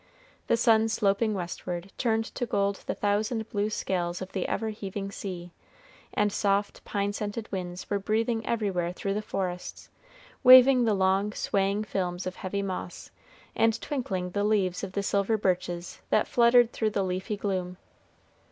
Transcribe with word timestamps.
The 0.47 0.57
sun, 0.57 0.89
sloping 0.89 1.35
westward, 1.35 1.91
turned 1.95 2.25
to 2.33 2.47
gold 2.47 2.83
the 2.87 2.95
thousand 2.95 3.47
blue 3.51 3.69
scales 3.69 4.19
of 4.19 4.31
the 4.31 4.47
ever 4.47 4.69
heaving 4.69 5.11
sea, 5.11 5.51
and 6.11 6.31
soft, 6.33 6.83
pine 6.83 7.13
scented 7.13 7.51
winds 7.51 7.87
were 7.87 7.99
breathing 7.99 8.43
everywhere 8.43 8.93
through 8.93 9.13
the 9.13 9.21
forests, 9.21 9.89
waving 10.43 10.85
the 10.85 10.95
long, 10.95 11.33
swaying 11.33 11.83
films 11.83 12.25
of 12.25 12.37
heavy 12.37 12.63
moss, 12.63 13.11
and 13.55 13.79
twinkling 13.79 14.31
the 14.31 14.43
leaves 14.43 14.83
of 14.83 14.93
the 14.93 15.03
silver 15.03 15.37
birches 15.37 16.01
that 16.09 16.27
fluttered 16.27 16.71
through 16.73 16.89
the 16.89 17.03
leafy 17.03 17.37
gloom. 17.37 17.77